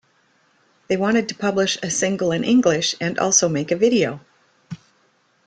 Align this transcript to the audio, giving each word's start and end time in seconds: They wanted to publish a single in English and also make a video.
They 0.87 0.97
wanted 0.97 1.29
to 1.29 1.35
publish 1.35 1.77
a 1.83 1.91
single 1.91 2.31
in 2.31 2.43
English 2.43 2.95
and 2.99 3.19
also 3.19 3.47
make 3.47 3.69
a 3.69 3.75
video. 3.75 4.19